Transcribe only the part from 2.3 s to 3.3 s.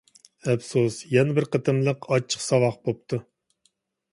ساۋاق بوپتۇ.